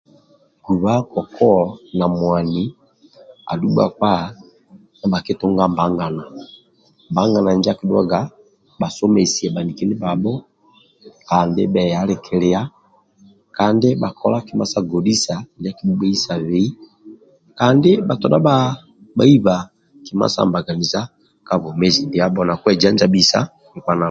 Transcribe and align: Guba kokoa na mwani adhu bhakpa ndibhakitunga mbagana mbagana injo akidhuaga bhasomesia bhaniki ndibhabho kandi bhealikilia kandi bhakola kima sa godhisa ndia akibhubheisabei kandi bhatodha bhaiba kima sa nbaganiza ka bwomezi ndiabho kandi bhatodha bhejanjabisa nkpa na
Guba 0.65 0.93
kokoa 1.13 1.63
na 1.97 2.05
mwani 2.15 2.61
adhu 3.51 3.67
bhakpa 3.77 4.11
ndibhakitunga 4.99 5.63
mbagana 5.73 6.23
mbagana 7.11 7.49
injo 7.55 7.69
akidhuaga 7.71 8.19
bhasomesia 8.79 9.49
bhaniki 9.55 9.83
ndibhabho 9.85 10.33
kandi 11.29 11.61
bhealikilia 11.73 12.61
kandi 13.57 13.87
bhakola 14.01 14.37
kima 14.47 14.65
sa 14.71 14.79
godhisa 14.91 15.33
ndia 15.57 15.69
akibhubheisabei 15.73 16.67
kandi 17.59 17.89
bhatodha 18.07 18.39
bhaiba 19.17 19.55
kima 20.05 20.25
sa 20.33 20.41
nbaganiza 20.47 20.99
ka 21.47 21.53
bwomezi 21.61 22.01
ndiabho 22.07 22.33
kandi 22.39 22.49
bhatodha 22.53 22.65
bhejanjabisa 22.67 23.39
nkpa 23.77 23.91
na 23.95 23.99